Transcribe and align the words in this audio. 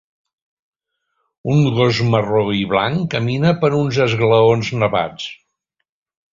Un 1.55 1.61
gos 1.75 1.99
marró 2.15 2.41
i 2.61 2.65
blanc 2.73 3.05
camina 3.13 3.53
per 3.61 3.73
uns 3.83 4.03
esglaons 4.09 4.75
nevats. 4.83 5.33